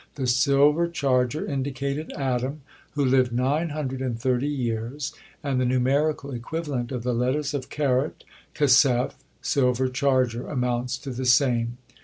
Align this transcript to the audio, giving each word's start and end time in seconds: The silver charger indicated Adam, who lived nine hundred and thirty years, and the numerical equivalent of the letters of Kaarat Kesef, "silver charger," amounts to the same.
The 0.15 0.25
silver 0.25 0.87
charger 0.87 1.45
indicated 1.45 2.11
Adam, 2.15 2.61
who 2.95 3.05
lived 3.05 3.31
nine 3.31 3.69
hundred 3.69 4.01
and 4.01 4.19
thirty 4.19 4.47
years, 4.47 5.13
and 5.43 5.61
the 5.61 5.65
numerical 5.65 6.31
equivalent 6.31 6.91
of 6.91 7.03
the 7.03 7.13
letters 7.13 7.53
of 7.53 7.69
Kaarat 7.69 8.23
Kesef, 8.55 9.13
"silver 9.43 9.89
charger," 9.89 10.47
amounts 10.47 10.97
to 10.97 11.11
the 11.11 11.27
same. 11.27 11.77